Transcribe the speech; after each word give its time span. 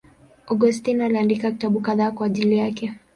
Augustino 0.45 1.05
aliandika 1.05 1.51
vitabu 1.51 1.79
kadhaa 1.81 2.11
kwa 2.11 2.25
ajili 2.27 2.57
yake. 2.57 2.93